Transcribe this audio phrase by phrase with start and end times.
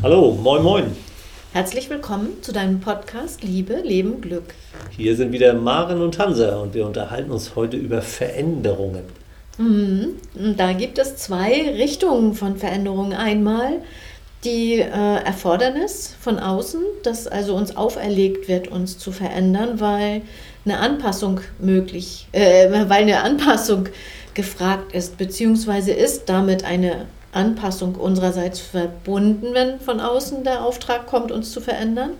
[0.00, 0.96] Hallo, moin moin.
[1.52, 4.54] Herzlich willkommen zu deinem Podcast Liebe, Leben, Glück.
[4.96, 9.02] Hier sind wieder Maren und Hansa und wir unterhalten uns heute über Veränderungen.
[9.56, 10.14] Mhm.
[10.56, 13.12] Da gibt es zwei Richtungen von Veränderungen.
[13.12, 13.82] Einmal
[14.44, 20.22] die äh, Erfordernis von außen, dass also uns auferlegt wird, uns zu verändern, weil
[20.64, 23.88] eine Anpassung möglich, äh, weil eine Anpassung
[24.34, 31.30] gefragt ist, beziehungsweise ist damit eine Anpassung unsererseits verbunden, wenn von außen der Auftrag kommt,
[31.30, 32.10] uns zu verändern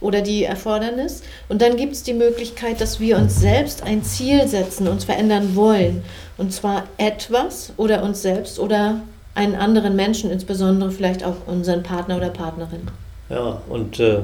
[0.00, 1.22] oder die Erfordernis.
[1.48, 5.56] Und dann gibt es die Möglichkeit, dass wir uns selbst ein Ziel setzen, uns verändern
[5.56, 6.02] wollen.
[6.36, 9.00] Und zwar etwas oder uns selbst oder
[9.34, 12.82] einen anderen Menschen, insbesondere vielleicht auch unseren Partner oder Partnerin.
[13.28, 14.20] Ja, und äh,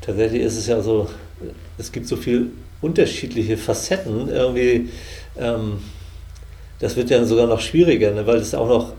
[0.00, 1.08] tatsächlich ist es ja so,
[1.78, 2.46] es gibt so viele
[2.80, 4.28] unterschiedliche Facetten.
[4.28, 4.90] Irgendwie,
[5.38, 5.78] ähm,
[6.80, 8.92] das wird ja sogar noch schwieriger, ne, weil es auch noch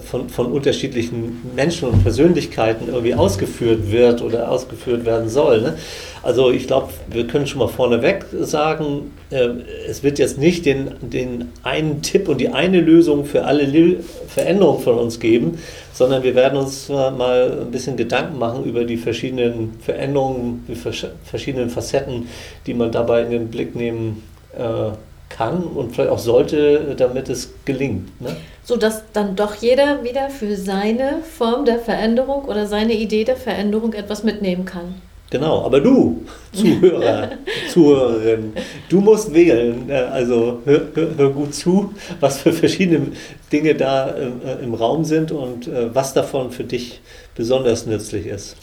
[0.00, 5.62] von, von unterschiedlichen Menschen und Persönlichkeiten irgendwie ausgeführt wird oder ausgeführt werden soll.
[5.62, 5.78] Ne?
[6.22, 9.48] Also ich glaube, wir können schon mal vorneweg sagen, äh,
[9.88, 14.82] es wird jetzt nicht den, den einen Tipp und die eine Lösung für alle Veränderungen
[14.82, 15.58] von uns geben,
[15.92, 21.70] sondern wir werden uns mal ein bisschen Gedanken machen über die verschiedenen Veränderungen, die verschiedenen
[21.70, 22.26] Facetten,
[22.66, 24.24] die man dabei in den Blick nehmen
[24.56, 24.90] äh,
[25.28, 28.20] kann und vielleicht auch sollte, damit es gelingt.
[28.20, 28.36] Ne?
[28.64, 33.36] So dass dann doch jeder wieder für seine Form der Veränderung oder seine Idee der
[33.36, 34.94] Veränderung etwas mitnehmen kann.
[35.30, 37.32] Genau, aber du, Zuhörer,
[37.70, 38.54] Zuhörerin,
[38.88, 39.90] du musst wählen.
[39.90, 43.08] Äh, also hör, hör, hör, gut zu, was für verschiedene
[43.52, 47.02] Dinge da äh, im Raum sind und äh, was davon für dich
[47.34, 48.56] besonders nützlich ist.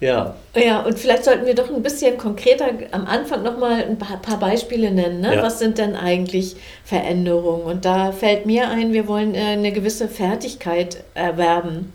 [0.00, 0.34] Ja.
[0.56, 4.90] Ja, und vielleicht sollten wir doch ein bisschen konkreter am Anfang nochmal ein paar Beispiele
[4.90, 5.20] nennen.
[5.20, 5.36] Ne?
[5.36, 5.42] Ja.
[5.42, 7.62] Was sind denn eigentlich Veränderungen?
[7.62, 11.92] Und da fällt mir ein, wir wollen äh, eine gewisse Fertigkeit erwerben.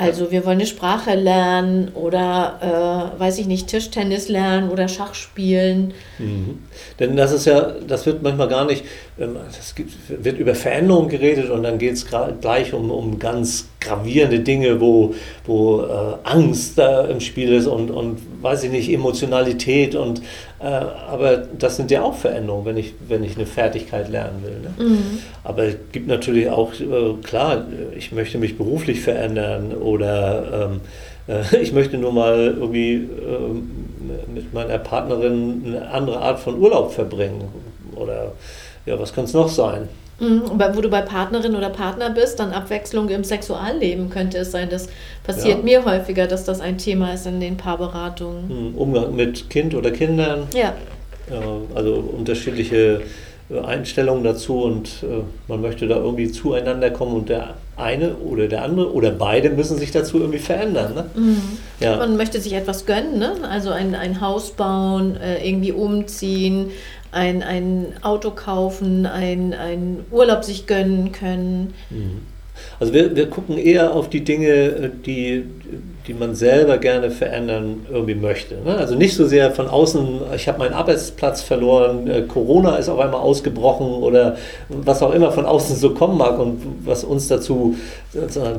[0.00, 5.12] Also wir wollen eine Sprache lernen oder, äh, weiß ich nicht, Tischtennis lernen oder Schach
[5.12, 5.92] spielen.
[6.18, 6.60] Mhm.
[6.98, 8.82] Denn das ist ja, das wird manchmal gar nicht,
[9.18, 12.06] es gibt, wird über Veränderungen geredet und dann geht es
[12.40, 17.90] gleich um, um ganz gravierende Dinge, wo, wo äh, Angst da im Spiel ist und,
[17.90, 20.22] und, weiß ich nicht, Emotionalität und,
[20.66, 24.60] aber das sind ja auch Veränderungen, wenn ich, wenn ich eine Fertigkeit lernen will.
[24.60, 24.90] Ne?
[24.90, 25.18] Mhm.
[25.42, 27.64] Aber es gibt natürlich auch, äh, klar,
[27.96, 30.80] ich möchte mich beruflich verändern oder ähm,
[31.26, 33.70] äh, ich möchte nur mal irgendwie ähm,
[34.34, 37.48] mit meiner Partnerin eine andere Art von Urlaub verbringen
[37.94, 38.32] oder
[38.86, 39.88] ja, was kann es noch sein?
[40.20, 40.42] Mhm,
[40.74, 44.68] wo du bei Partnerin oder Partner bist, dann Abwechslung im Sexualleben könnte es sein.
[44.70, 44.88] Das
[45.24, 45.64] passiert ja.
[45.64, 48.72] mir häufiger, dass das ein Thema ist in den Paarberatungen.
[48.72, 50.46] Mhm, Umgang mit Kind oder Kindern.
[50.54, 50.74] Ja.
[51.74, 53.02] Also unterschiedliche
[53.50, 58.46] äh, Einstellungen dazu und äh, man möchte da irgendwie zueinander kommen und der eine oder
[58.46, 60.94] der andere oder beide müssen sich dazu irgendwie verändern.
[60.94, 61.04] Ne?
[61.14, 61.42] Mhm.
[61.80, 61.96] Ja.
[61.96, 63.32] Man möchte sich etwas gönnen, ne?
[63.48, 66.70] also ein, ein Haus bauen, äh, irgendwie umziehen,
[67.12, 71.74] ein, ein Auto kaufen, ein, ein Urlaub sich gönnen können.
[71.90, 72.20] Mhm.
[72.78, 75.44] Also wir, wir gucken eher auf die Dinge, die,
[76.06, 78.56] die man selber gerne verändern irgendwie möchte.
[78.64, 78.76] Ne?
[78.76, 82.98] Also nicht so sehr von außen, ich habe meinen Arbeitsplatz verloren, äh, Corona ist auf
[82.98, 84.36] einmal ausgebrochen oder
[84.68, 87.76] was auch immer von außen so kommen mag und was uns dazu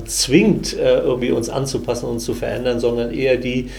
[0.06, 3.70] zwingt, äh, irgendwie uns anzupassen und zu verändern, sondern eher die,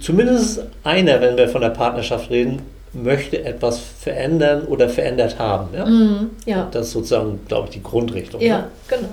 [0.00, 2.62] zumindest einer, wenn wir von der Partnerschaft reden,
[2.92, 5.74] möchte etwas verändern oder verändert haben.
[5.74, 5.86] Ja?
[5.86, 6.68] Mm, ja.
[6.70, 8.40] Das ist sozusagen, glaube ich, die Grundrichtung.
[8.40, 8.70] Ja, ne?
[8.88, 9.08] genau.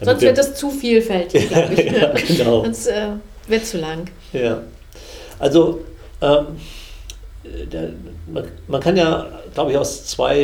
[0.00, 1.92] Damit Sonst wird das zu vielfältig, glaube ich.
[1.92, 2.64] ja, genau.
[2.64, 3.08] Sonst äh,
[3.48, 4.06] wird zu lang.
[4.32, 4.62] Ja.
[5.38, 5.80] Also,
[6.20, 6.46] ähm,
[7.72, 7.90] der,
[8.26, 10.34] man, man, kann ja, glaube ich, aus zwei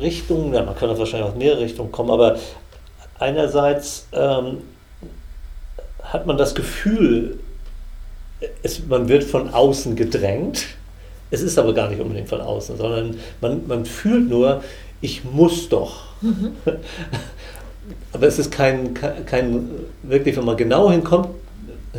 [0.00, 2.38] Richtungen, ja, man kann wahrscheinlich aus mehrere Richtungen kommen, aber
[3.18, 4.58] einerseits ähm,
[6.02, 7.38] hat man das Gefühl,
[8.62, 10.66] es, man wird von außen gedrängt
[11.34, 14.62] es ist aber gar nicht unbedingt von außen, sondern man, man fühlt nur,
[15.00, 16.04] ich muss doch.
[16.22, 16.52] Mhm.
[18.12, 19.68] aber es ist kein, kein,
[20.02, 21.28] wirklich, wenn man genau hinkommt,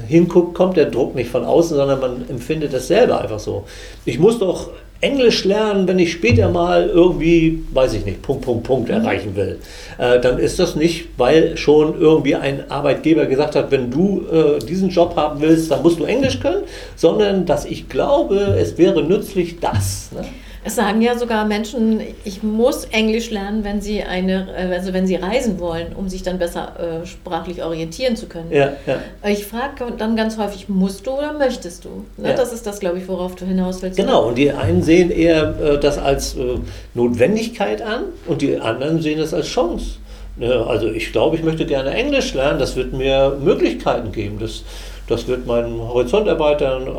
[0.07, 3.65] hinguckt, kommt der Druck nicht von außen, sondern man empfindet es selber einfach so.
[4.05, 4.69] Ich muss doch
[5.01, 8.95] Englisch lernen, wenn ich später mal irgendwie, weiß ich nicht, Punkt, Punkt, Punkt mhm.
[8.95, 9.59] erreichen will,
[9.97, 14.59] äh, dann ist das nicht, weil schon irgendwie ein Arbeitgeber gesagt hat, wenn du äh,
[14.59, 16.63] diesen Job haben willst, dann musst du Englisch können,
[16.95, 20.09] sondern dass ich glaube, es wäre nützlich das.
[20.13, 20.25] Ne?
[20.67, 25.05] Es sagen ja sogar Menschen, ich muss Englisch lernen, wenn sie eine, äh, also wenn
[25.05, 28.51] sie reisen wollen, um sich dann besser äh, sprachlich orientieren zu können.
[28.51, 29.29] Ja, ja.
[29.29, 32.03] Ich frage dann ganz häufig, musst du oder möchtest du?
[32.17, 32.29] Ne?
[32.29, 32.35] Ja.
[32.35, 33.97] Das ist das, glaube ich, worauf du hinaus willst.
[33.97, 36.57] Genau, und die einen sehen eher äh, das als äh,
[36.95, 39.97] Notwendigkeit an und die anderen sehen das als Chance.
[40.37, 42.57] Ne, also ich glaube, ich möchte gerne Englisch lernen.
[42.57, 44.39] Das wird mir Möglichkeiten geben.
[44.39, 44.63] Das,
[45.07, 46.89] das wird meinen Horizont erweitern.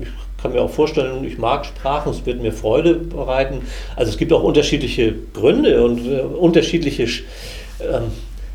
[0.00, 0.08] Ich
[0.40, 3.62] kann mir auch vorstellen, ich mag Sprachen, es wird mir Freude bereiten.
[3.96, 8.00] Also es gibt auch unterschiedliche Gründe und äh, unterschiedliche, äh,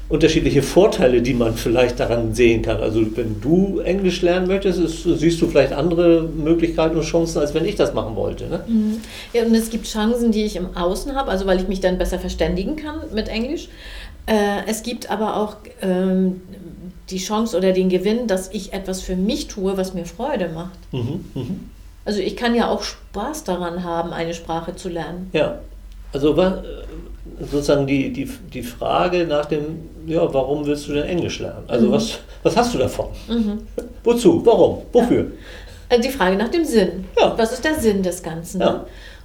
[0.07, 2.77] unterschiedliche Vorteile, die man vielleicht daran sehen kann.
[2.77, 7.53] Also wenn du Englisch lernen möchtest, ist, siehst du vielleicht andere Möglichkeiten und Chancen, als
[7.53, 8.47] wenn ich das machen wollte.
[8.47, 8.63] Ne?
[8.65, 9.01] Mhm.
[9.33, 11.97] Ja, und es gibt Chancen, die ich im Außen habe, also weil ich mich dann
[11.97, 13.67] besser verständigen kann mit Englisch.
[14.25, 16.41] Äh, es gibt aber auch ähm,
[17.09, 20.79] die Chance oder den Gewinn, dass ich etwas für mich tue, was mir Freude macht.
[20.93, 21.43] Mhm, mh.
[22.05, 25.29] Also ich kann ja auch Spaß daran haben, eine Sprache zu lernen.
[25.33, 25.59] Ja,
[26.11, 26.35] also
[27.39, 31.63] sozusagen die, die, die Frage nach dem, ja, warum willst du denn Englisch lernen?
[31.67, 31.91] Also mhm.
[31.91, 33.07] was, was hast du davon?
[33.27, 33.61] Mhm.
[34.03, 34.45] Wozu?
[34.45, 34.83] Warum?
[34.91, 35.21] Wofür?
[35.21, 35.29] Ja.
[35.89, 37.05] Also die Frage nach dem Sinn.
[37.17, 37.33] Ja.
[37.37, 38.61] Was ist der Sinn des Ganzen?
[38.61, 38.71] Ja.
[38.71, 38.79] Ne?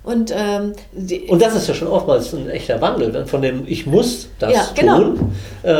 [0.04, 0.72] Und, ähm,
[1.28, 4.66] und das ist ja schon oftmals ein echter Wandel, von dem ich muss das ja,
[4.74, 5.00] genau.
[5.00, 5.32] tun,
[5.62, 5.74] äh,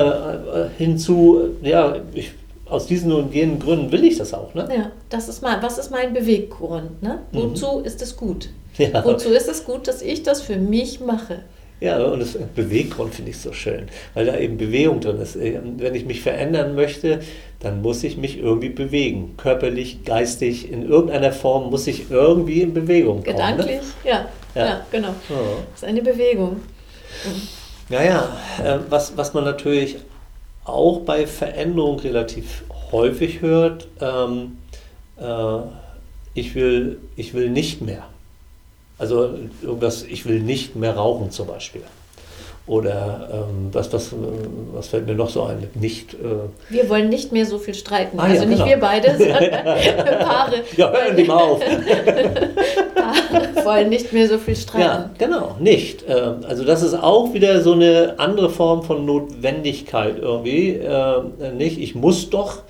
[0.76, 2.32] hinzu, ja, ich
[2.68, 4.54] aus diesen und jenen Gründen will ich das auch.
[4.54, 4.68] Ne?
[4.74, 7.02] Ja, das ist mal, was ist mein Beweggrund?
[7.02, 7.20] Ne?
[7.32, 7.38] Mhm.
[7.38, 7.84] Wozu mhm.
[7.84, 8.50] ist es gut?
[8.76, 9.04] Ja.
[9.04, 11.40] Wozu ist es gut, dass ich das für mich mache?
[11.80, 15.36] Ja, und das Beweggrund finde ich so schön, weil da eben Bewegung drin ist.
[15.36, 17.20] Äh, wenn ich mich verändern möchte,
[17.60, 19.34] dann muss ich mich irgendwie bewegen.
[19.36, 23.36] Körperlich, geistig, in irgendeiner Form muss ich irgendwie in Bewegung kommen.
[23.36, 23.56] Ne?
[23.56, 24.10] Gedanklich, ne?
[24.10, 25.14] ja, ja, ja, genau.
[25.30, 25.62] Oh.
[25.70, 26.56] Das ist eine Bewegung.
[27.24, 27.48] Mhm.
[27.90, 29.96] Ja, ja, äh, was, was man natürlich
[30.68, 34.58] auch bei Veränderung relativ häufig hört, ähm,
[35.16, 35.58] äh,
[36.34, 38.04] ich, will, ich will nicht mehr.
[38.98, 41.82] Also irgendwas, ich will nicht mehr rauchen zum Beispiel.
[42.68, 44.14] Oder ähm, was, was,
[44.72, 45.68] was fällt mir noch so ein?
[45.74, 46.18] Nicht, äh
[46.68, 48.20] wir wollen nicht mehr so viel streiten.
[48.20, 48.68] Ah, also ja, nicht genau.
[48.68, 50.62] wir beide, sondern Paare.
[50.76, 51.60] Ja, hören die mal auf.
[52.94, 54.84] Paare wollen nicht mehr so viel streiten.
[54.84, 56.04] Ja, genau, nicht.
[56.08, 60.70] Ähm, also das ist auch wieder so eine andere Form von Notwendigkeit irgendwie.
[60.70, 61.22] Äh,
[61.56, 62.62] nicht, ich muss doch,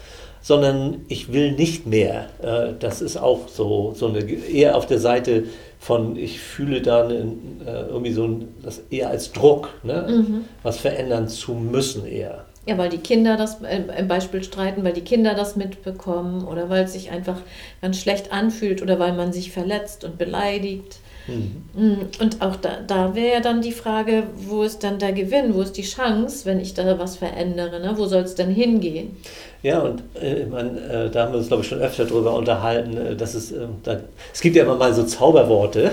[0.42, 2.26] sondern ich will nicht mehr.
[2.42, 5.44] Äh, das ist auch so, so eine, eher auf der Seite
[5.78, 7.24] von, ich fühle da äh,
[7.64, 10.06] irgendwie so ein, das eher als Druck, ne?
[10.08, 10.44] Mhm.
[10.62, 12.46] was verändern zu müssen eher.
[12.66, 16.68] Ja, weil die Kinder das äh, im Beispiel streiten, weil die Kinder das mitbekommen oder
[16.68, 17.38] weil es sich einfach
[17.80, 20.98] ganz schlecht anfühlt oder weil man sich verletzt und beleidigt.
[21.28, 21.62] Mhm.
[21.74, 25.54] Mm, und auch da, da wäre ja dann die Frage, wo ist dann der Gewinn,
[25.54, 27.94] wo ist die Chance, wenn ich da was verändere, ne?
[27.96, 29.16] wo soll es denn hingehen?
[29.62, 32.96] Ja, und äh, man, äh, da haben wir uns, glaube ich, schon öfter darüber unterhalten,
[32.96, 34.00] äh, dass es, äh, da,
[34.32, 35.90] es gibt ja immer mal so Zauberworte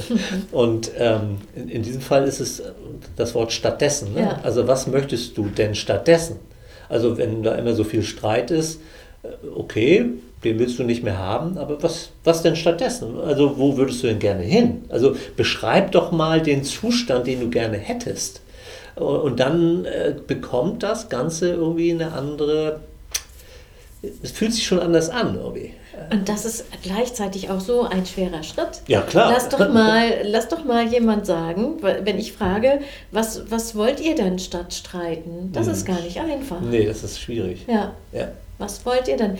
[0.52, 2.62] und ähm, in, in, diesem Fall ist es
[3.14, 4.14] das Wort stattdessen.
[4.14, 4.22] Ne?
[4.22, 4.40] Ja.
[4.42, 6.40] Also was möchtest du denn stattdessen?
[6.88, 8.80] Also wenn da immer so viel Streit ist,
[9.22, 10.06] äh, okay,
[10.42, 13.20] den willst du nicht mehr haben, aber was, was denn stattdessen?
[13.20, 14.84] Also wo würdest du denn gerne hin?
[14.88, 18.42] Also beschreib doch mal den Zustand, den du gerne hättest.
[18.96, 22.80] Und dann äh, bekommt das Ganze irgendwie eine andere,
[24.22, 25.74] es fühlt sich schon anders an irgendwie.
[26.10, 28.82] Und das ist gleichzeitig auch so ein schwerer Schritt.
[28.88, 29.30] Ja, klar.
[29.32, 32.80] Lass doch mal, lass doch mal jemand sagen, wenn ich frage,
[33.10, 35.50] was, was wollt ihr denn statt streiten?
[35.52, 35.72] Das hm.
[35.72, 36.60] ist gar nicht einfach.
[36.60, 37.64] Nee, das ist schwierig.
[37.68, 37.92] Ja.
[38.12, 38.28] ja.
[38.58, 39.38] Was wollt ihr denn?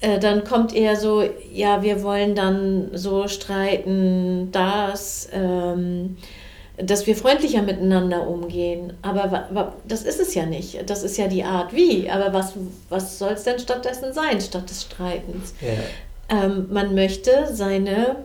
[0.00, 1.22] Äh, dann kommt eher so,
[1.52, 6.16] ja, wir wollen dann so streiten, dass, ähm,
[6.76, 8.94] dass wir freundlicher miteinander umgehen.
[9.02, 10.88] Aber das ist es ja nicht.
[10.88, 12.08] Das ist ja die Art wie.
[12.10, 12.54] Aber was,
[12.88, 15.54] was soll es denn stattdessen sein, statt des Streitens?
[15.60, 16.44] Ja.
[16.44, 18.16] Ähm, man möchte seine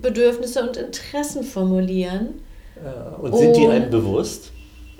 [0.00, 2.40] Bedürfnisse und Interessen formulieren.
[2.82, 4.52] Ja, und sind die einem bewusst?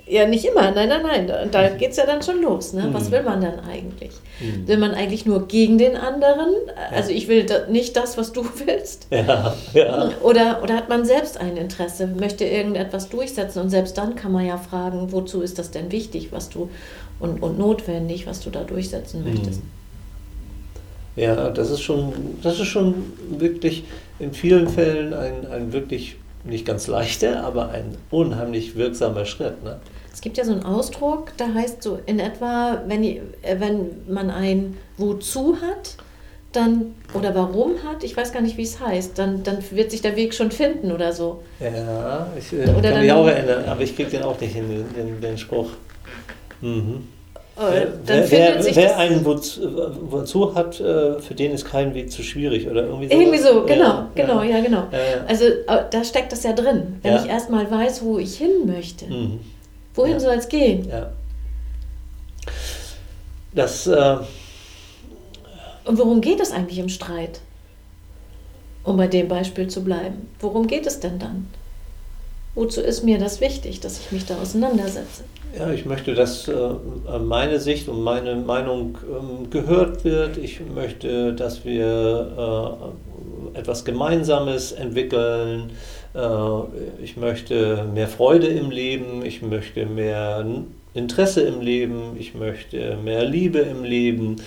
[0.05, 0.71] Ja, nicht immer.
[0.71, 1.27] Nein, nein, nein.
[1.27, 2.73] Da, da geht es ja dann schon los.
[2.73, 2.89] Ne?
[2.91, 3.11] Was mhm.
[3.13, 4.11] will man dann eigentlich?
[4.41, 4.67] Mhm.
[4.67, 6.49] Will man eigentlich nur gegen den anderen?
[6.91, 9.07] Also ich will da, nicht das, was du willst.
[9.11, 10.11] Ja, ja.
[10.21, 14.45] Oder, oder hat man selbst ein Interesse, möchte irgendetwas durchsetzen und selbst dann kann man
[14.45, 16.69] ja fragen, wozu ist das denn wichtig, was du
[17.19, 19.31] und, und notwendig, was du da durchsetzen mhm.
[19.31, 19.61] möchtest.
[21.15, 22.95] Ja, das ist schon, das ist schon
[23.29, 23.83] wirklich
[24.19, 29.63] in vielen Fällen ein, ein wirklich nicht ganz leichter, aber ein unheimlich wirksamer Schritt.
[29.63, 29.79] Ne?
[30.13, 33.19] Es gibt ja so einen Ausdruck, da heißt so in etwa, wenn, äh,
[33.57, 35.97] wenn man ein Wozu hat,
[36.51, 40.03] dann oder warum hat, ich weiß gar nicht, wie es heißt, dann, dann wird sich
[40.03, 41.41] der Weg schon finden oder so.
[41.59, 44.85] Ja, ich äh, oder kann mich auch erinnern, aber ich kriege den auch nicht hin,
[44.95, 45.69] den, den Spruch.
[46.61, 47.07] Mhm.
[47.55, 49.61] Äh, wer, wer, wer einen wozu,
[50.09, 53.13] wozu, hat, äh, für den ist kein Weg zu schwierig oder irgendwie so.
[53.13, 54.87] Irgendwie so, genau, ja, genau, ja, genau.
[54.91, 55.25] Ja, ja.
[55.27, 56.99] Also da steckt das ja drin.
[57.03, 59.39] Wenn ich erstmal weiß, wo ich hin möchte, mhm.
[59.93, 60.87] Wohin soll es gehen?
[60.89, 61.11] Ja.
[63.53, 63.87] Das.
[63.87, 64.17] Äh,
[65.85, 67.41] Und worum geht es eigentlich im Streit?
[68.83, 70.29] Um bei dem Beispiel zu bleiben.
[70.39, 71.47] Worum geht es denn dann?
[72.55, 75.23] Wozu ist mir das wichtig, dass ich mich da auseinandersetze?
[75.57, 76.53] Ja, ich möchte, dass äh,
[77.23, 80.37] meine Sicht und meine Meinung ähm, gehört wird.
[80.37, 82.91] Ich möchte, dass wir
[83.55, 85.71] äh, etwas Gemeinsames entwickeln.
[86.15, 89.25] Äh, ich möchte mehr Freude im Leben.
[89.25, 90.45] Ich möchte mehr
[90.93, 92.15] Interesse im Leben.
[92.19, 94.37] Ich möchte mehr Liebe im Leben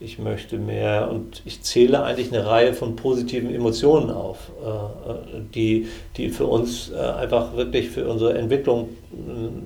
[0.00, 5.88] ich möchte mehr und ich zähle eigentlich eine Reihe von positiven Emotionen auf, äh, die,
[6.16, 8.90] die für uns äh, einfach wirklich für unsere Entwicklung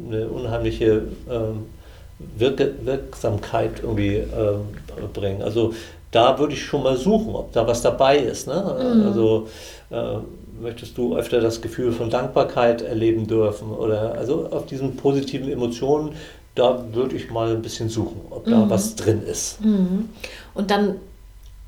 [0.09, 1.67] eine unheimliche ähm,
[2.37, 4.25] Wirke, Wirksamkeit irgendwie
[5.13, 5.41] bringen.
[5.41, 5.73] Also
[6.11, 8.49] da würde ich schon mal suchen, ob da was dabei ist.
[8.49, 8.55] Ne?
[8.95, 9.07] Mhm.
[9.07, 9.49] Also
[10.61, 16.13] möchtest du öfter das Gefühl von Dankbarkeit erleben dürfen oder also auf diesen positiven Emotionen
[16.59, 18.71] da würde ich mal ein bisschen suchen, ob da mhm.
[18.71, 19.65] was drin ist.
[19.65, 20.09] Mhm.
[20.55, 20.97] Und dann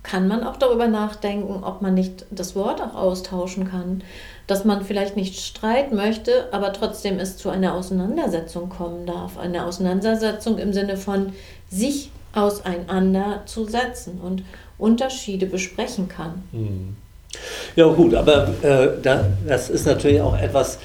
[0.03, 4.03] kann man auch darüber nachdenken, ob man nicht das Wort auch austauschen kann.
[4.47, 9.39] Dass man vielleicht nicht streiten möchte, aber trotzdem es zu einer Auseinandersetzung kommen darf.
[9.39, 11.35] Eine Auseinandersetzung im Sinne von
[11.71, 14.43] sich auseinanderzusetzen und
[14.77, 16.43] Unterschiede besprechen kann.
[16.51, 16.97] Mhm.
[17.77, 20.79] Ja gut, aber äh, da, das ist natürlich auch etwas,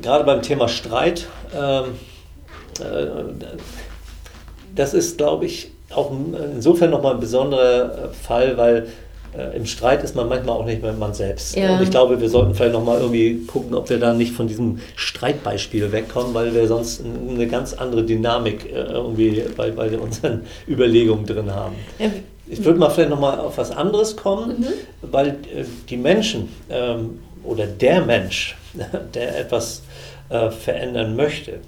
[0.00, 1.84] gerade beim Thema Streit, äh, äh,
[4.74, 6.10] das ist, glaube ich, auch
[6.54, 8.88] insofern nochmal ein besonderer äh, Fall, weil
[9.36, 11.54] äh, im Streit ist man manchmal auch nicht mehr man selbst.
[11.56, 11.76] Ja.
[11.76, 14.80] Und ich glaube, wir sollten vielleicht nochmal irgendwie gucken, ob wir da nicht von diesem
[14.96, 21.54] Streitbeispiel wegkommen, weil wir sonst eine ganz andere Dynamik irgendwie bei, bei unseren Überlegungen drin
[21.54, 21.74] haben.
[22.46, 24.66] Ich würde mal vielleicht nochmal auf was anderes kommen, mhm.
[25.02, 25.36] weil
[25.88, 28.56] die Menschen ähm, oder der Mensch,
[29.14, 29.82] der etwas
[30.28, 31.60] äh, verändern möchte,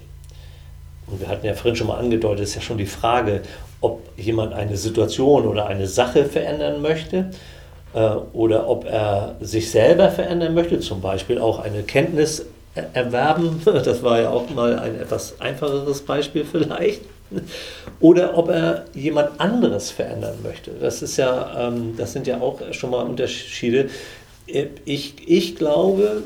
[1.07, 3.43] und wir hatten ja vorhin schon mal angedeutet, ist ja schon die Frage,
[3.81, 7.31] ob jemand eine Situation oder eine Sache verändern möchte
[7.93, 7.99] äh,
[8.33, 13.61] oder ob er sich selber verändern möchte, zum Beispiel auch eine Kenntnis erwerben.
[13.85, 17.03] Das war ja auch mal ein etwas einfacheres Beispiel vielleicht.
[18.01, 20.73] Oder ob er jemand anderes verändern möchte.
[20.73, 23.91] Das ist ja, ähm, das sind ja auch schon mal Unterschiede.
[24.85, 26.23] Ich, ich glaube,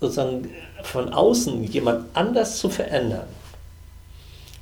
[0.00, 0.50] sozusagen
[0.82, 3.26] von außen jemand anders zu verändern,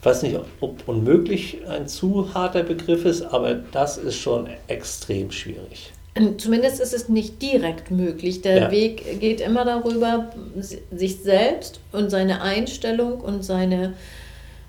[0.03, 5.31] ich weiß nicht, ob unmöglich ein zu harter Begriff ist, aber das ist schon extrem
[5.31, 5.93] schwierig.
[6.39, 8.43] Zumindest ist es nicht direkt möglich.
[8.43, 8.71] Der ja.
[8.73, 10.31] Weg geht immer darüber,
[10.91, 13.95] sich selbst und seine Einstellung und seine,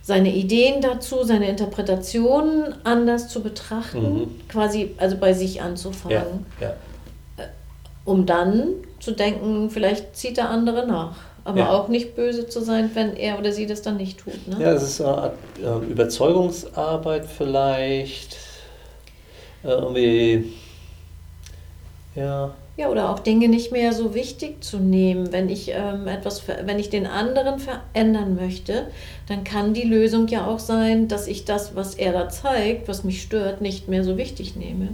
[0.04, 4.42] seine Ideen dazu, seine Interpretationen anders zu betrachten, mhm.
[4.50, 6.46] quasi also bei sich anzufangen.
[6.60, 6.68] Ja.
[6.68, 7.44] Ja.
[7.44, 7.48] Äh,
[8.04, 8.68] um dann
[9.00, 11.16] zu denken, vielleicht zieht der andere nach.
[11.46, 11.72] Aber ja.
[11.72, 14.48] auch nicht böse zu sein, wenn er oder sie das dann nicht tut.
[14.48, 14.58] Ne?
[14.62, 18.38] Ja, es ist eine Art äh, Überzeugungsarbeit vielleicht.
[19.64, 20.54] Irgendwie.
[22.16, 22.54] Ja.
[22.76, 25.32] Ja, oder auch Dinge nicht mehr so wichtig zu nehmen.
[25.32, 28.88] Wenn ich ähm, etwas, wenn ich den anderen verändern möchte,
[29.28, 33.04] dann kann die Lösung ja auch sein, dass ich das, was er da zeigt, was
[33.04, 34.90] mich stört, nicht mehr so wichtig nehme.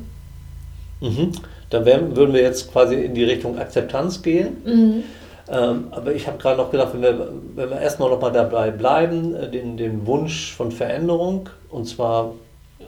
[0.99, 1.31] Mhm.
[1.69, 4.57] Dann wären, würden wir jetzt quasi in die Richtung Akzeptanz gehen.
[4.65, 5.03] Mhm.
[5.49, 8.71] Ähm, aber ich habe gerade noch gedacht, wenn wir, wenn wir erstmal noch mal dabei
[8.71, 12.33] bleiben, äh, den, den Wunsch von Veränderung, und zwar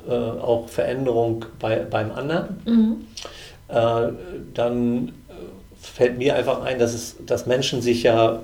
[0.07, 3.07] äh, auch Veränderung bei, beim anderen, mhm.
[3.72, 4.12] Äh,
[4.54, 5.34] dann äh,
[5.82, 8.42] fällt mir einfach ein, dass, es, dass Menschen sich ja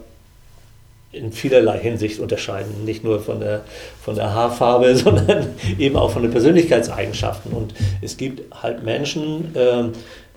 [1.11, 2.85] in vielerlei Hinsicht unterscheiden.
[2.85, 3.61] Nicht nur von der,
[4.01, 7.51] von der Haarfarbe, sondern eben auch von den Persönlichkeitseigenschaften.
[7.53, 9.85] Und es gibt halt Menschen, äh,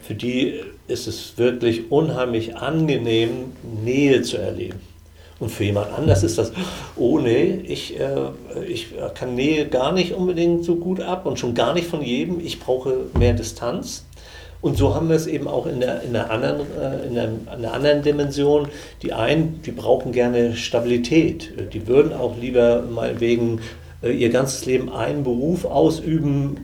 [0.02, 3.52] für die ist es wirklich unheimlich angenehm,
[3.84, 4.80] Nähe zu erleben.
[5.38, 6.52] Und für jemand anders ist das,
[6.96, 8.28] oh nee, ich, äh,
[8.68, 12.40] ich kann Nähe gar nicht unbedingt so gut ab und schon gar nicht von jedem.
[12.44, 14.04] Ich brauche mehr Distanz.
[14.62, 17.24] Und so haben wir es eben auch in der, in der, anderen, äh, in der,
[17.54, 18.68] in der anderen Dimension.
[19.02, 21.72] Die einen, die brauchen gerne Stabilität.
[21.72, 23.60] Die würden auch lieber mal wegen
[24.08, 26.56] ihr ganzes Leben einen Beruf ausüben,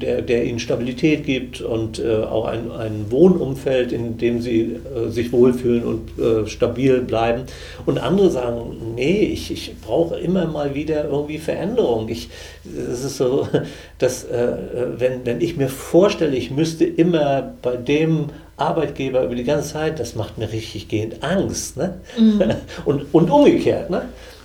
[0.00, 5.08] der, der ihnen Stabilität gibt und äh, auch ein, ein Wohnumfeld, in dem sie äh,
[5.08, 7.44] sich wohlfühlen und äh, stabil bleiben.
[7.86, 12.08] Und andere sagen, nee, ich, ich brauche immer mal wieder irgendwie Veränderung.
[12.08, 12.28] Ich,
[12.64, 13.46] es ist so,
[13.98, 14.56] dass äh,
[14.96, 20.00] wenn, wenn ich mir vorstelle, ich müsste immer bei dem Arbeitgeber über die ganze Zeit,
[20.00, 21.76] das macht mir richtig gehend Angst.
[21.76, 22.00] Ne?
[22.18, 22.42] Mhm.
[22.84, 23.90] Und, und umgekehrt.
[23.90, 24.02] Ne?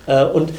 [0.08, 0.52] Äh, und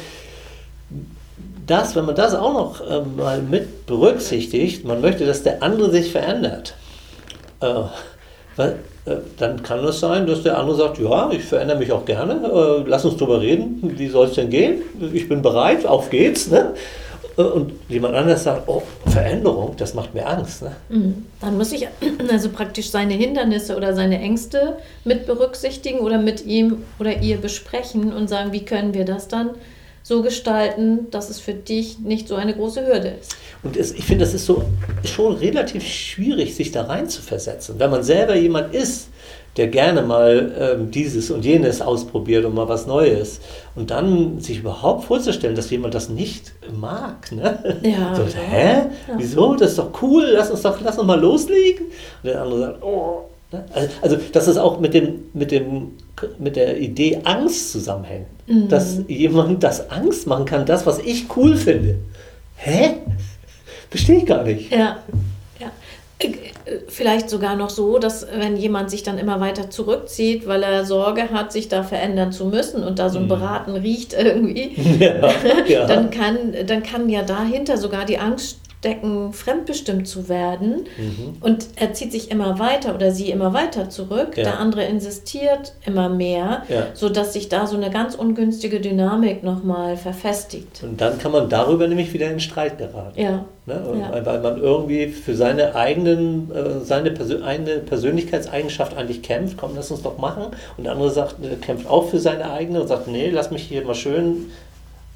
[1.67, 5.91] das, wenn man das auch noch äh, mal mit berücksichtigt, man möchte, dass der andere
[5.91, 6.73] sich verändert,
[7.61, 7.83] äh,
[8.55, 12.05] weil, äh, dann kann es sein, dass der andere sagt, ja, ich verändere mich auch
[12.05, 14.81] gerne, äh, lass uns drüber reden, wie soll es denn gehen?
[15.13, 16.49] Ich bin bereit, auf geht's.
[16.49, 16.73] Ne?
[17.37, 20.63] Äh, und jemand anderes sagt, oh, Veränderung, das macht mir Angst.
[20.63, 20.75] Ne?
[20.89, 21.25] Mhm.
[21.39, 21.87] Dann muss ich
[22.31, 28.13] also praktisch seine Hindernisse oder seine Ängste mit berücksichtigen oder mit ihm oder ihr besprechen
[28.13, 29.51] und sagen, wie können wir das dann
[30.07, 33.35] so gestalten, dass es für dich nicht so eine große Hürde ist.
[33.61, 34.63] Und es, ich finde, das ist so
[35.03, 37.75] schon relativ schwierig, sich da rein zu versetzen.
[37.77, 39.09] Wenn man selber jemand ist,
[39.57, 43.41] der gerne mal ähm, dieses und jenes ausprobiert und mal was Neues.
[43.75, 47.29] Und dann sich überhaupt vorzustellen, dass jemand das nicht mag.
[47.33, 47.81] Ne?
[47.83, 48.15] Ja.
[48.15, 48.83] So, hä?
[49.09, 49.15] Ja.
[49.17, 49.55] Wieso?
[49.55, 51.87] Das ist doch cool, lass uns doch lass uns mal loslegen.
[52.23, 53.23] Und der andere sagt, oh.
[53.51, 53.65] Ne?
[53.73, 55.91] Also, also, dass es auch mit, dem, mit, dem,
[56.39, 58.27] mit der Idee Angst zusammenhängt.
[58.47, 58.69] Mhm.
[58.69, 61.99] Dass jemand das Angst machen kann, das, was ich cool finde.
[62.55, 62.95] Hä?
[63.89, 64.71] Verstehe ich gar nicht.
[64.71, 64.97] Ja.
[66.19, 66.29] Äh,
[66.87, 71.29] vielleicht sogar noch so, dass wenn jemand sich dann immer weiter zurückzieht, weil er Sorge
[71.31, 73.29] hat, sich da verändern zu müssen und da so ein mhm.
[73.29, 75.29] Beraten riecht irgendwie, ja,
[75.67, 75.85] ja.
[75.85, 80.85] Dann, kann, dann kann ja dahinter sogar die Angst Decken fremdbestimmt zu werden.
[80.97, 81.37] Mhm.
[81.41, 84.37] Und er zieht sich immer weiter oder sie immer weiter zurück.
[84.37, 84.43] Ja.
[84.43, 86.87] Der andere insistiert immer mehr, ja.
[86.93, 90.83] sodass sich da so eine ganz ungünstige Dynamik nochmal verfestigt.
[90.83, 93.19] Und dann kann man darüber nämlich wieder in Streit geraten.
[93.19, 93.45] Ja.
[93.65, 93.81] Ne?
[93.99, 94.25] ja.
[94.25, 99.57] Weil man irgendwie für seine eigenen, äh, seine Persön eine Persönlichkeitseigenschaft eigentlich kämpft.
[99.57, 100.43] Komm, lass uns doch machen.
[100.77, 103.63] Und der andere sagt, äh, kämpft auch für seine eigene und sagt, nee, lass mich
[103.63, 104.51] hier mal schön,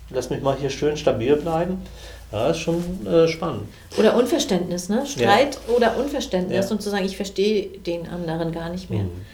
[0.09, 1.77] lass mich mal hier schön stabil bleiben.
[2.31, 3.63] Ja, ist schon äh, spannend.
[3.97, 5.05] Oder Unverständnis, ne?
[5.05, 5.75] Streit ja.
[5.75, 6.71] oder Unverständnis ja.
[6.71, 9.03] und zu sagen, ich verstehe den anderen gar nicht mehr.
[9.03, 9.25] Mhm.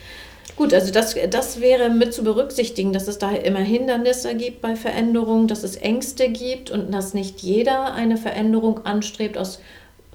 [0.56, 4.76] Gut, also das, das wäre mit zu berücksichtigen, dass es da immer Hindernisse gibt bei
[4.76, 9.60] Veränderungen, dass es Ängste gibt und dass nicht jeder eine Veränderung anstrebt aus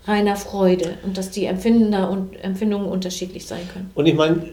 [0.05, 3.93] reiner Freude und dass die Empfinder und Empfindungen unterschiedlich sein können.
[3.95, 4.49] Und ich meine,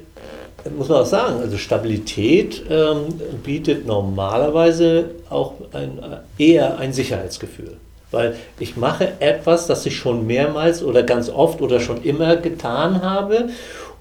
[0.78, 3.06] muss man auch sagen, also Stabilität ähm,
[3.44, 7.78] bietet normalerweise auch ein, äh, eher ein Sicherheitsgefühl.
[8.12, 13.02] Weil ich mache etwas, das ich schon mehrmals oder ganz oft oder schon immer getan
[13.04, 13.50] habe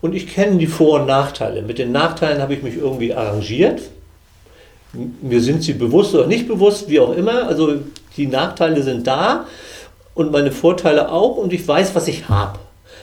[0.01, 1.63] und ich kenne die Vor- und Nachteile.
[1.63, 3.83] Mit den Nachteilen habe ich mich irgendwie arrangiert.
[4.93, 7.47] Mir sind sie bewusst oder nicht bewusst, wie auch immer.
[7.47, 7.75] Also
[8.17, 9.47] die Nachteile sind da
[10.15, 12.59] und meine Vorteile auch und ich weiß, was ich habe.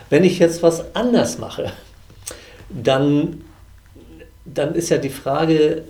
[0.09, 1.71] Wenn ich jetzt was anders mache,
[2.69, 3.43] dann,
[4.45, 5.83] dann ist ja die Frage,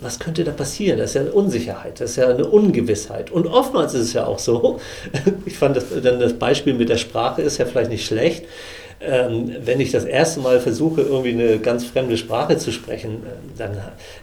[0.00, 0.98] was könnte da passieren?
[0.98, 3.30] Das ist ja eine Unsicherheit, das ist ja eine Ungewissheit.
[3.30, 4.80] Und oftmals ist es ja auch so,
[5.46, 8.44] ich fand das, dann das Beispiel mit der Sprache ist ja vielleicht nicht schlecht,
[9.00, 13.58] ähm, wenn ich das erste Mal versuche, irgendwie eine ganz fremde Sprache zu sprechen, äh,
[13.58, 13.78] dann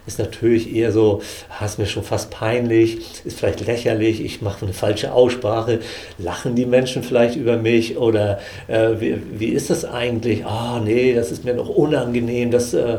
[0.06, 4.64] ist natürlich eher so, ah, ist mir schon fast peinlich, ist vielleicht lächerlich, ich mache
[4.64, 5.80] eine falsche Aussprache,
[6.18, 8.38] lachen die Menschen vielleicht über mich oder
[8.68, 10.46] äh, wie, wie ist das eigentlich?
[10.46, 12.98] Ah, oh, nee, das ist mir noch unangenehm, das, äh,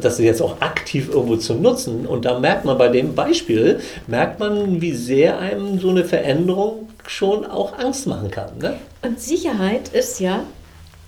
[0.00, 2.06] das jetzt auch aktiv irgendwo zu nutzen.
[2.06, 6.88] Und da merkt man bei dem Beispiel, merkt man, wie sehr einem so eine Veränderung
[7.08, 8.58] schon auch Angst machen kann.
[8.58, 8.76] Ne?
[9.02, 10.44] Und Sicherheit ist ja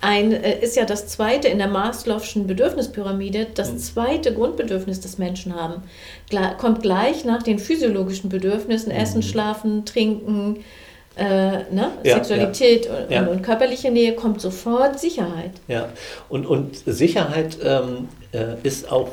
[0.01, 3.77] ein, äh, ist ja das zweite in der Maslow'schen Bedürfnispyramide, das mhm.
[3.79, 5.83] zweite Grundbedürfnis, das Menschen haben.
[6.57, 8.99] Kommt gleich nach den physiologischen Bedürfnissen, mhm.
[8.99, 10.63] Essen, Schlafen, Trinken,
[11.17, 11.23] äh,
[11.71, 11.91] ne?
[12.03, 12.97] Ja, Sexualität ja.
[12.97, 13.27] Und, ja.
[13.27, 15.51] und, körperliche Nähe, kommt sofort Sicherheit.
[15.67, 15.89] Ja,
[16.29, 19.09] und, und Sicherheit ähm, äh, ist auch,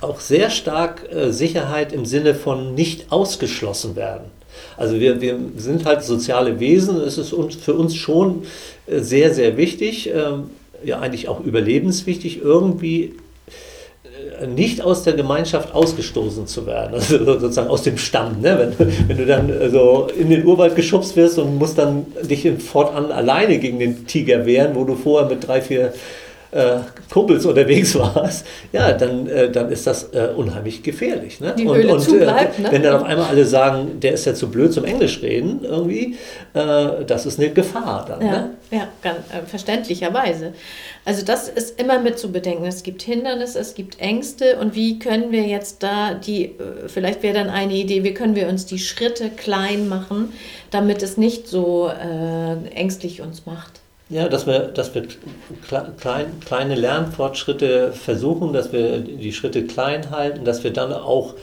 [0.00, 4.30] auch sehr stark äh, Sicherheit im Sinne von nicht ausgeschlossen werden.
[4.76, 6.96] Also wir, wir sind halt soziale Wesen.
[7.00, 8.42] Es ist uns, für uns schon
[8.86, 10.50] äh, sehr, sehr wichtig, ähm,
[10.84, 13.14] ja eigentlich auch überlebenswichtig, irgendwie
[14.40, 18.40] äh, nicht aus der Gemeinschaft ausgestoßen zu werden, also sozusagen aus dem Stamm.
[18.40, 18.74] Ne?
[18.78, 23.12] Wenn, wenn du dann so in den Urwald geschubst wirst und musst dann dich fortan
[23.12, 25.92] alleine gegen den Tiger wehren, wo du vorher mit drei, vier
[26.52, 26.78] äh,
[27.10, 31.40] Kumpels unterwegs warst, ja, dann, äh, dann ist das äh, unheimlich gefährlich.
[31.40, 31.54] Ne?
[31.56, 32.68] Die und, Höhle und äh, bleibt, ne?
[32.70, 36.16] wenn dann auf einmal alle sagen, der ist ja zu blöd zum Englisch reden, irgendwie,
[36.54, 38.20] äh, das ist eine Gefahr dann.
[38.20, 38.50] Ja, ne?
[38.70, 40.52] ja ganz, äh, verständlicherweise.
[41.04, 42.64] Also das ist immer mit zu bedenken.
[42.66, 46.54] Es gibt Hindernisse, es gibt Ängste und wie können wir jetzt da die,
[46.88, 50.32] vielleicht wäre dann eine Idee, wie können wir uns die Schritte klein machen,
[50.70, 51.90] damit es nicht so
[52.74, 53.79] ängstlich uns macht.
[54.10, 55.04] Ja, dass wir, dass wir
[55.68, 61.34] klein, kleine Lernfortschritte versuchen, dass wir die Schritte klein halten, dass wir dann auch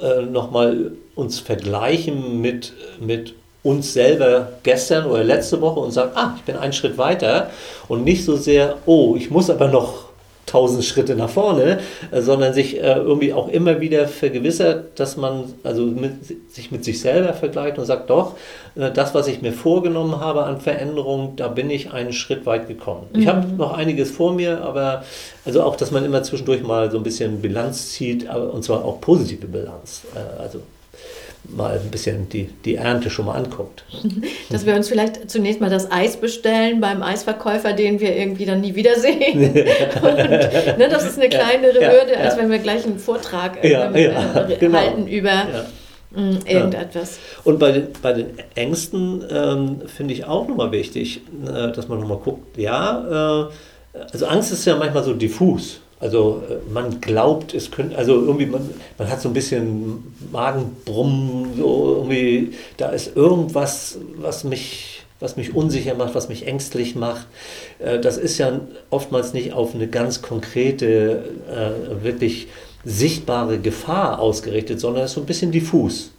[0.00, 6.34] äh, nochmal uns vergleichen mit, mit uns selber gestern oder letzte Woche und sagen, ah,
[6.36, 7.50] ich bin einen Schritt weiter
[7.86, 10.05] und nicht so sehr, oh, ich muss aber noch
[10.46, 11.80] tausend Schritte nach vorne,
[12.12, 16.12] äh, sondern sich äh, irgendwie auch immer wieder vergewissert, dass man also mit,
[16.52, 18.36] sich mit sich selber vergleicht und sagt, doch,
[18.76, 22.68] äh, das, was ich mir vorgenommen habe an Veränderung, da bin ich einen Schritt weit
[22.68, 23.08] gekommen.
[23.12, 23.20] Mhm.
[23.20, 25.04] Ich habe noch einiges vor mir, aber
[25.44, 29.00] also auch, dass man immer zwischendurch mal so ein bisschen Bilanz zieht, und zwar auch
[29.00, 30.02] positive Bilanz.
[30.38, 30.60] Also
[31.54, 33.84] mal ein bisschen die, die Ernte schon mal anguckt.
[34.50, 38.60] Dass wir uns vielleicht zunächst mal das Eis bestellen beim Eisverkäufer, den wir irgendwie dann
[38.60, 39.42] nie wiedersehen.
[40.02, 43.90] Und, ne, das ist eine kleinere ja, Hürde, als wenn wir gleich einen Vortrag ja,
[43.92, 44.78] äh, genau.
[44.78, 45.44] halten über
[46.10, 47.18] mm, irgendetwas.
[47.44, 52.00] Und bei den, bei den Ängsten ähm, finde ich auch nochmal wichtig, äh, dass man
[52.00, 55.80] nochmal guckt, ja, äh, also Angst ist ja manchmal so diffus.
[55.98, 61.56] Also äh, man glaubt, es könnte, also irgendwie, man, man hat so ein bisschen Magenbrummen,
[61.56, 67.26] so irgendwie, da ist irgendwas, was mich, was mich unsicher macht, was mich ängstlich macht.
[67.78, 72.48] Äh, das ist ja oftmals nicht auf eine ganz konkrete, äh, wirklich
[72.84, 76.12] sichtbare Gefahr ausgerichtet, sondern ist so ein bisschen diffus.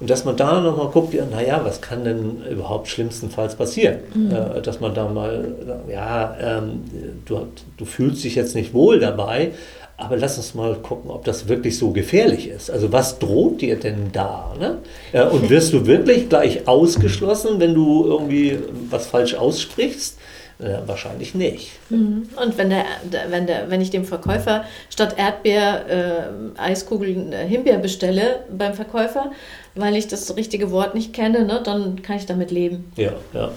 [0.00, 3.98] Und dass man da nochmal guckt, ja, naja, was kann denn überhaupt schlimmstenfalls passieren?
[4.14, 4.30] Mhm.
[4.30, 5.54] Äh, dass man da mal,
[5.90, 6.82] ja, ähm,
[7.24, 9.52] du, du fühlst dich jetzt nicht wohl dabei,
[9.98, 12.70] aber lass uns mal gucken, ob das wirklich so gefährlich ist.
[12.70, 14.54] Also was droht dir denn da?
[14.58, 14.78] Ne?
[15.12, 18.58] Äh, und wirst du wirklich gleich ausgeschlossen, wenn du irgendwie
[18.90, 20.18] was falsch aussprichst?
[20.58, 21.72] Äh, wahrscheinlich nicht.
[21.90, 22.30] Mhm.
[22.42, 22.84] Und wenn, der,
[23.28, 29.32] wenn, der, wenn ich dem Verkäufer statt Erdbeer äh, Eiskugeln äh, Himbeer bestelle beim Verkäufer,
[29.74, 32.90] weil ich das richtige Wort nicht kenne, ne, dann kann ich damit leben.
[32.96, 33.50] Ja, ja.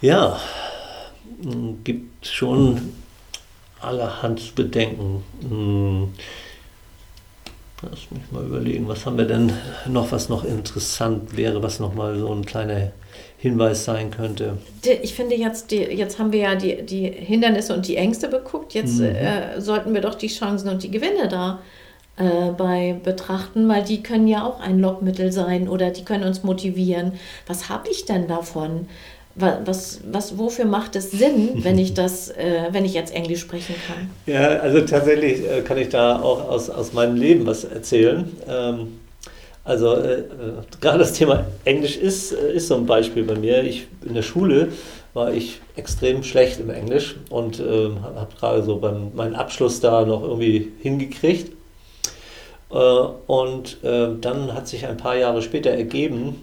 [0.00, 0.38] Ja,
[1.42, 2.92] hm, gibt schon
[3.80, 5.24] allerhand Bedenken.
[5.40, 6.12] Hm.
[7.82, 9.52] Lass mich mal überlegen, was haben wir denn
[9.86, 12.92] noch, was noch interessant wäre, was noch mal so ein kleiner
[13.44, 14.56] Hinweis sein könnte.
[15.02, 18.72] Ich finde jetzt, die, jetzt haben wir ja die, die Hindernisse und die Ängste beguckt.
[18.72, 19.04] Jetzt mhm.
[19.04, 21.60] äh, sollten wir doch die Chancen und die Gewinne da
[22.16, 26.42] äh, bei betrachten, weil die können ja auch ein Lockmittel sein oder die können uns
[26.42, 27.12] motivieren.
[27.46, 28.88] Was habe ich denn davon?
[29.34, 33.74] Was, was, wofür macht es Sinn, wenn ich das, äh, wenn ich jetzt Englisch sprechen
[33.86, 34.08] kann?
[34.24, 38.24] Ja, also tatsächlich äh, kann ich da auch aus, aus meinem Leben was erzählen.
[38.48, 39.00] Ähm,
[39.64, 40.24] also äh, äh,
[40.80, 43.64] gerade das Thema Englisch ist, äh, ist so ein Beispiel bei mir.
[43.64, 44.68] Ich, in der Schule
[45.14, 50.04] war ich extrem schlecht im Englisch und äh, habe gerade so beim meinen Abschluss da
[50.04, 51.52] noch irgendwie hingekriegt.
[52.70, 56.42] Äh, und äh, dann hat sich ein paar Jahre später ergeben,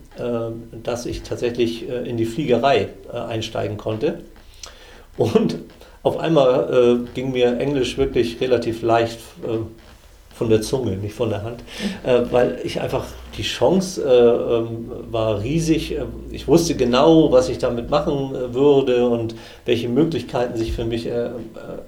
[0.83, 4.19] dass ich tatsächlich in die Fliegerei einsteigen konnte.
[5.17, 5.57] Und
[6.03, 9.19] auf einmal ging mir Englisch wirklich relativ leicht
[10.41, 11.59] von der Zunge, nicht von der Hand,
[12.03, 13.05] äh, weil ich einfach
[13.37, 15.91] die Chance äh, ähm, war riesig.
[15.91, 20.83] Äh, ich wusste genau, was ich damit machen äh, würde und welche Möglichkeiten sich für
[20.83, 21.31] mich äh, äh,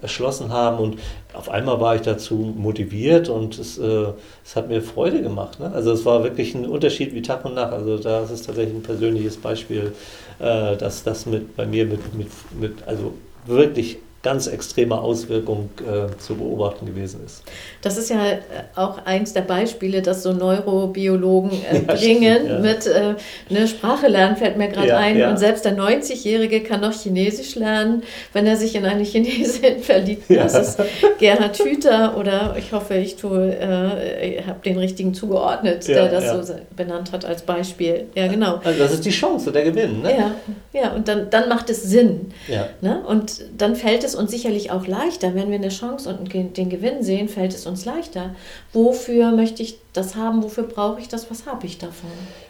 [0.04, 0.78] erschlossen haben.
[0.78, 1.00] Und
[1.34, 5.60] auf einmal war ich dazu motiviert und es, es hat mir Freude gemacht.
[5.60, 5.72] Ne?
[5.74, 7.74] Also es war wirklich ein Unterschied wie Tag und Nacht.
[7.74, 9.94] Also das ist tatsächlich ein persönliches Beispiel,
[10.38, 12.28] dass das mit bei mir mit, mit,
[12.60, 13.13] mit also
[13.48, 17.43] wirklich ganz extreme Auswirkung äh, zu beobachten gewesen ist.
[17.81, 18.38] Das ist ja äh,
[18.73, 22.59] auch eins der Beispiele, dass so Neurobiologen äh, ja, bringen stimmt, ja.
[22.59, 23.15] mit äh,
[23.49, 25.21] eine Sprache lernen, fällt mir gerade ja, ein.
[25.23, 30.23] Und selbst der 90-Jährige kann noch Chinesisch lernen, wenn er sich in eine Chinesin verliebt.
[30.29, 30.79] Das ist
[31.19, 36.55] Gerhard Hüther oder ich hoffe, ich tue, äh, habe den richtigen zugeordnet, der das so
[36.75, 38.05] benannt hat als Beispiel.
[38.15, 38.62] Ja, genau.
[38.63, 40.01] Also das ist die Chance, der Gewinn.
[40.01, 40.17] Ne?
[40.17, 42.31] Ja, ja, und dann, dann macht es Sinn.
[42.47, 42.69] Ja.
[42.79, 43.03] Ne?
[43.05, 46.69] Und dann fällt es es uns sicherlich auch leichter, wenn wir eine Chance und den
[46.69, 48.36] Gewinn sehen, fällt es uns leichter.
[48.71, 50.43] Wofür möchte ich das haben?
[50.43, 51.30] Wofür brauche ich das?
[51.30, 52.10] Was habe ich davon?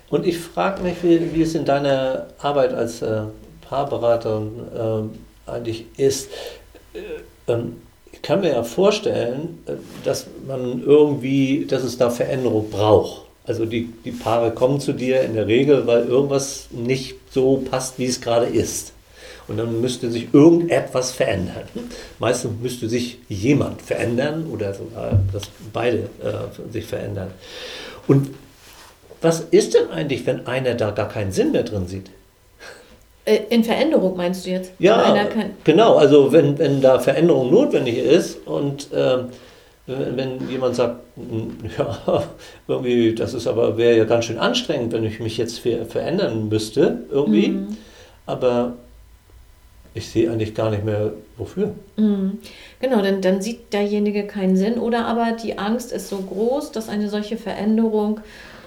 [0.09, 3.21] Und ich frage mich, wie, wie, es in deiner Arbeit als äh,
[3.67, 4.43] Paarberater
[5.47, 6.29] äh, eigentlich ist.
[6.93, 9.73] Äh, ähm, ich kann mir ja vorstellen, äh,
[10.03, 13.23] dass man irgendwie, dass es da Veränderung braucht.
[13.45, 17.99] Also die, die Paare kommen zu dir in der Regel, weil irgendwas nicht so passt,
[17.99, 18.93] wie es gerade ist.
[19.47, 21.63] Und dann müsste sich irgendetwas verändern.
[22.19, 27.31] Meistens müsste sich jemand verändern oder sogar, dass beide äh, sich verändern.
[28.07, 28.29] Und
[29.21, 32.09] was ist denn eigentlich, wenn einer da gar keinen Sinn mehr drin sieht?
[33.25, 34.73] Äh, in Veränderung meinst du jetzt?
[34.79, 35.27] Ja,
[35.63, 35.95] genau.
[35.95, 39.19] Also wenn, wenn da Veränderung notwendig ist und äh,
[39.85, 42.23] wenn jemand sagt, hm, ja,
[42.67, 46.99] irgendwie, das ist aber, wäre ja ganz schön anstrengend, wenn ich mich jetzt verändern müsste,
[47.11, 47.49] irgendwie.
[47.49, 47.77] Mhm.
[48.25, 48.73] Aber
[49.93, 51.73] ich sehe eigentlich gar nicht mehr, wofür.
[51.97, 52.39] Mhm.
[52.79, 54.79] Genau, denn dann sieht derjenige keinen Sinn.
[54.79, 58.21] Oder aber die Angst ist so groß, dass eine solche Veränderung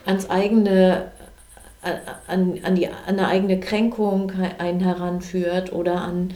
[0.05, 1.11] ans eigene,
[1.83, 1.95] äh,
[2.29, 6.33] an, an, die, an eine eigene Kränkung einen heranführt oder an,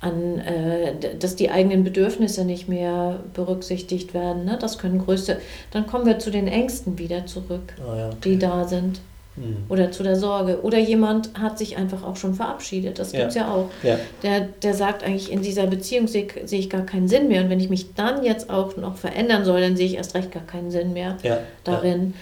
[0.00, 4.44] an äh, dass die eigenen Bedürfnisse nicht mehr berücksichtigt werden.
[4.44, 4.58] Ne?
[4.60, 5.40] Das können größte.
[5.70, 8.16] Dann kommen wir zu den Ängsten wieder zurück, ah, ja, okay.
[8.24, 9.00] die da sind.
[9.36, 9.64] Mhm.
[9.68, 10.60] Oder zu der Sorge.
[10.62, 12.98] Oder jemand hat sich einfach auch schon verabschiedet.
[12.98, 13.42] Das gibt es ja.
[13.42, 13.54] ja.
[13.54, 13.70] auch.
[13.82, 13.98] Ja.
[14.22, 17.42] Der, der sagt eigentlich, in dieser Beziehung sehe seh ich gar keinen Sinn mehr.
[17.42, 20.32] Und wenn ich mich dann jetzt auch noch verändern soll, dann sehe ich erst recht
[20.32, 21.38] gar keinen Sinn mehr ja.
[21.64, 22.14] darin.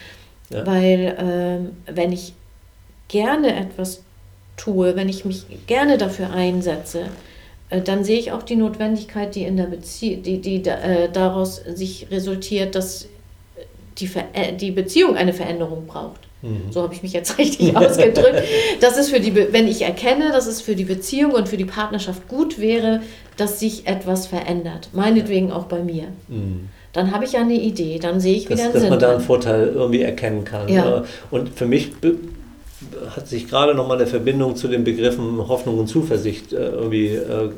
[0.49, 2.33] Weil ähm, wenn ich
[3.07, 4.03] gerne etwas
[4.57, 7.05] tue, wenn ich mich gerne dafür einsetze,
[7.69, 11.55] äh, dann sehe ich auch die Notwendigkeit, die in der Beziehung, die, die äh, daraus
[11.55, 13.07] sich resultiert, dass
[13.97, 16.21] die, Ver äh, die Beziehung eine Veränderung braucht.
[16.41, 16.71] Mhm.
[16.71, 18.43] So habe ich mich jetzt richtig ausgedrückt.
[18.79, 21.57] Das ist für die, Be wenn ich erkenne, dass es für die Beziehung und für
[21.57, 23.01] die Partnerschaft gut wäre,
[23.37, 24.89] dass sich etwas verändert.
[24.93, 26.07] Meinetwegen auch bei mir.
[26.27, 26.69] Mhm.
[26.93, 28.91] Dann habe ich ja eine Idee, dann sehe ich das, wieder einen dass Sinn.
[28.91, 30.67] Dass man da einen Vorteil irgendwie erkennen kann.
[30.67, 31.05] Ja.
[31.29, 31.91] Und für mich
[33.15, 37.49] hat sich gerade nochmal eine Verbindung zu den Begriffen Hoffnung und Zuversicht äh, irgendwie, äh,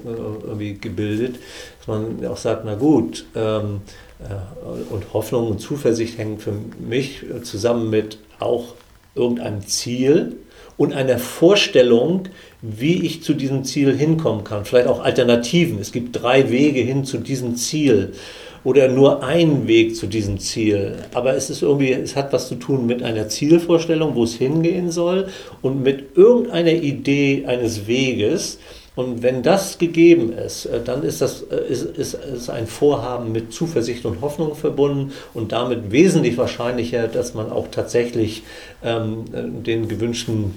[0.44, 1.38] irgendwie gebildet,
[1.80, 3.82] dass man auch sagt, na gut, ähm,
[4.13, 4.13] äh,
[4.90, 8.76] und Hoffnung und Zuversicht hängen für mich zusammen mit auch
[9.16, 10.38] irgendeinem Ziel
[10.78, 12.24] und einer Vorstellung,
[12.62, 14.66] wie ich zu diesem Ziel hinkommen kann.
[14.66, 15.80] Vielleicht auch Alternativen.
[15.80, 18.14] Es gibt drei Wege hin zu diesem Ziel
[18.64, 20.96] oder nur ein Weg zu diesem Ziel.
[21.14, 24.90] Aber es ist irgendwie, es hat was zu tun mit einer Zielvorstellung, wo es hingehen
[24.90, 25.28] soll
[25.62, 28.60] und mit irgendeiner Idee eines Weges.
[28.96, 33.32] Und wenn das gegeben ist, äh, dann ist das äh, ist, ist, ist ein Vorhaben
[33.32, 38.44] mit Zuversicht und Hoffnung verbunden und damit wesentlich wahrscheinlicher, dass man auch tatsächlich
[38.84, 39.26] ähm,
[39.64, 40.54] den gewünschten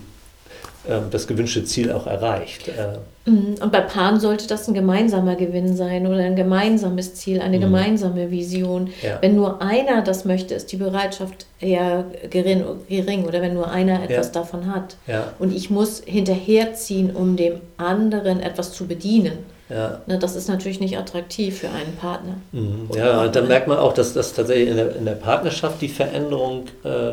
[1.10, 2.68] das gewünschte Ziel auch erreicht.
[2.68, 3.56] Äh, mhm.
[3.60, 7.62] Und bei Paaren sollte das ein gemeinsamer Gewinn sein oder ein gemeinsames Ziel, eine mhm.
[7.62, 8.90] gemeinsame Vision.
[9.02, 9.18] Ja.
[9.20, 14.02] Wenn nur einer das möchte, ist die Bereitschaft eher gering, gering oder wenn nur einer
[14.02, 14.32] etwas ja.
[14.32, 14.96] davon hat.
[15.06, 15.32] Ja.
[15.38, 19.38] Und ich muss hinterherziehen, um dem anderen etwas zu bedienen.
[19.68, 20.00] Ja.
[20.06, 22.34] Ne, das ist natürlich nicht attraktiv für einen Partner.
[22.52, 22.88] Mhm.
[22.94, 25.88] Ja, und dann merkt man auch, dass das tatsächlich in der, in der Partnerschaft die
[25.88, 27.12] Veränderung äh,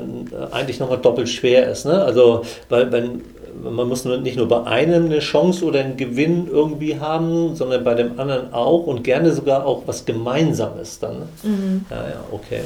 [0.51, 1.85] eigentlich nochmal doppelt schwer ist.
[1.85, 2.03] Ne?
[2.03, 3.21] Also, weil wenn
[3.61, 7.93] man muss nicht nur bei einem eine Chance oder einen Gewinn irgendwie haben, sondern bei
[7.93, 11.23] dem anderen auch und gerne sogar auch was Gemeinsames dann.
[11.43, 11.85] Mhm.
[11.89, 12.61] Ja, ja, okay.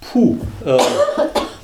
[0.00, 0.78] Puh, äh,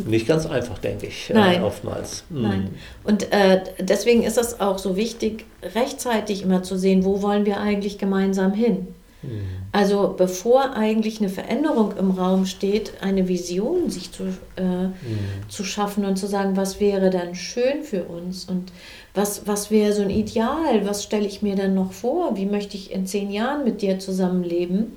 [0.07, 1.63] nicht ganz einfach, denke ich, äh, Nein.
[1.63, 2.25] Äh, oftmals.
[2.29, 2.43] Mhm.
[2.43, 2.75] Nein.
[3.05, 7.61] Und äh, deswegen ist es auch so wichtig, rechtzeitig immer zu sehen, wo wollen wir
[7.61, 8.89] eigentlich gemeinsam hin.
[9.23, 9.47] Mhm.
[9.73, 14.25] Also bevor eigentlich eine Veränderung im Raum steht, eine Vision sich zu,
[14.57, 14.93] äh, mhm.
[15.49, 18.73] zu schaffen und zu sagen, was wäre dann schön für uns und
[19.15, 22.77] was, was wäre so ein Ideal, was stelle ich mir dann noch vor, wie möchte
[22.77, 24.97] ich in zehn Jahren mit dir zusammenleben.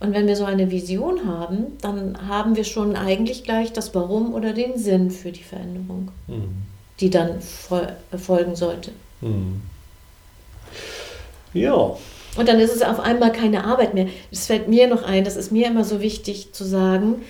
[0.00, 4.34] Und wenn wir so eine Vision haben, dann haben wir schon eigentlich gleich das Warum
[4.34, 6.62] oder den Sinn für die Veränderung, mhm.
[7.00, 8.90] die dann folgen sollte.
[9.20, 9.62] Mhm.
[11.52, 11.96] Ja,
[12.36, 14.06] und dann ist es auf einmal keine Arbeit mehr.
[14.30, 17.22] Das fällt mir noch ein, das ist mir immer so wichtig zu sagen.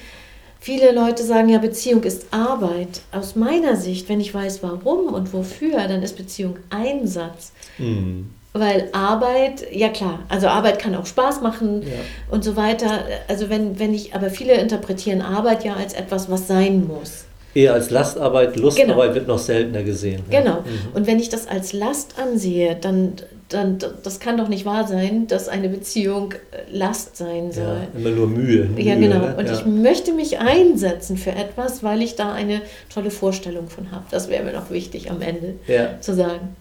[0.60, 3.02] Viele Leute sagen ja, Beziehung ist Arbeit.
[3.12, 7.52] Aus meiner Sicht, wenn ich weiß, warum und wofür, dann ist Beziehung Einsatz.
[7.76, 8.30] Mhm.
[8.54, 11.88] Weil Arbeit, ja klar, also Arbeit kann auch Spaß machen ja.
[12.30, 13.04] und so weiter.
[13.28, 17.26] Also wenn, wenn ich, aber viele interpretieren Arbeit ja als etwas, was sein muss.
[17.54, 19.14] Eher als Lastarbeit, Lustarbeit genau.
[19.14, 20.22] wird noch seltener gesehen.
[20.28, 20.60] Genau.
[20.60, 20.94] Mhm.
[20.94, 23.12] Und wenn ich das als Last ansehe, dann,
[23.48, 27.64] dann das kann doch nicht wahr sein, dass eine Beziehung äh, Last sein soll.
[27.64, 28.64] Ja, immer nur Mühe.
[28.64, 29.18] Mühe ja, genau.
[29.18, 29.36] Ne?
[29.38, 29.52] Und ja.
[29.54, 32.60] ich möchte mich einsetzen für etwas, weil ich da eine
[32.92, 34.04] tolle Vorstellung von habe.
[34.10, 36.00] Das wäre mir noch wichtig am Ende ja.
[36.00, 36.56] zu sagen.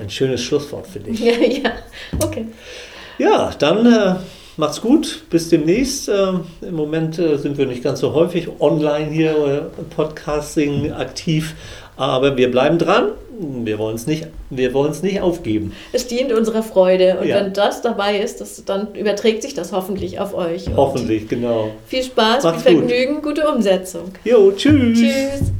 [0.00, 1.20] Ein schönes Schlusswort für dich.
[1.20, 1.72] ja, ja.
[2.20, 2.46] Okay.
[3.18, 3.86] Ja, dann.
[3.86, 4.16] Äh,
[4.56, 6.08] macht's gut, bis demnächst.
[6.08, 11.54] Ähm, Im Moment äh, sind wir nicht ganz so häufig online hier, äh, Podcasting aktiv,
[11.96, 13.12] aber wir bleiben dran.
[13.38, 15.72] Wir wollen es nicht, nicht aufgeben.
[15.92, 17.36] Es dient unserer Freude und ja.
[17.36, 20.66] wenn das dabei ist, das, dann überträgt sich das hoffentlich auf euch.
[20.76, 21.72] Hoffentlich, genau.
[21.86, 23.36] Viel Spaß, Macht's viel Vergnügen, gut.
[23.36, 24.12] gute Umsetzung.
[24.24, 24.98] Jo, tschüss.
[25.00, 25.52] Tschüss.